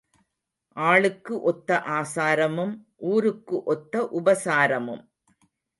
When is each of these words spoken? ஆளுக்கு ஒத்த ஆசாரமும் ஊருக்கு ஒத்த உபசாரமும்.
ஆளுக்கு 0.77 1.41
ஒத்த 1.41 1.83
ஆசாரமும் 1.89 2.73
ஊருக்கு 2.97 3.63
ஒத்த 3.63 4.09
உபசாரமும். 4.13 5.03